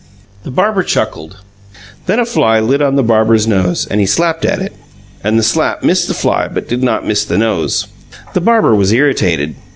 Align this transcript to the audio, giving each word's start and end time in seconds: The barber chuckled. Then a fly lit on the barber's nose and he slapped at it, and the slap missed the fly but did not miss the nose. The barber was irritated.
The 0.41 0.49
barber 0.49 0.81
chuckled. 0.81 1.37
Then 2.07 2.17
a 2.17 2.25
fly 2.25 2.59
lit 2.59 2.81
on 2.81 2.95
the 2.95 3.03
barber's 3.03 3.45
nose 3.45 3.85
and 3.85 3.99
he 3.99 4.07
slapped 4.07 4.45
at 4.45 4.57
it, 4.59 4.73
and 5.23 5.37
the 5.37 5.43
slap 5.43 5.83
missed 5.83 6.07
the 6.07 6.15
fly 6.15 6.47
but 6.47 6.67
did 6.67 6.81
not 6.81 7.05
miss 7.05 7.23
the 7.23 7.37
nose. 7.37 7.85
The 8.33 8.41
barber 8.41 8.73
was 8.73 8.91
irritated. 8.91 9.53